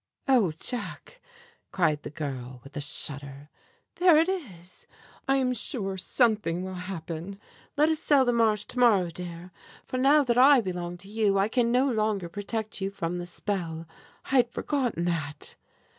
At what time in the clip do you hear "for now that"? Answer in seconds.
9.85-10.39